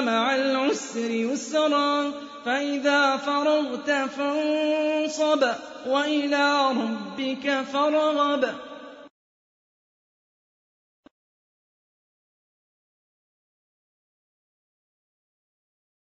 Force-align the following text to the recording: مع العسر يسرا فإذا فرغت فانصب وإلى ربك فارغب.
مع 0.00 0.34
العسر 0.34 1.10
يسرا 1.10 2.12
فإذا 2.44 3.16
فرغت 3.16 3.90
فانصب 3.90 5.48
وإلى 5.86 6.68
ربك 6.68 7.64
فارغب. 7.72 8.54